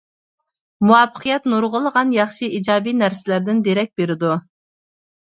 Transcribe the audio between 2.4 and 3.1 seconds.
ئىجابىي